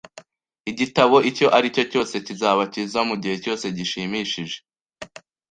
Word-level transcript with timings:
Igitabo 0.71 1.15
icyo 1.29 1.47
aricyo 1.57 1.83
cyose 1.91 2.15
kizaba 2.25 2.63
cyiza 2.73 2.99
mugihe 3.09 3.35
cyose 3.43 3.65
gishimishije 3.77 4.57